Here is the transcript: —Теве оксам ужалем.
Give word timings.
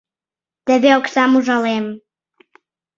—Теве 0.65 0.89
оксам 0.99 1.31
ужалем. 1.37 1.85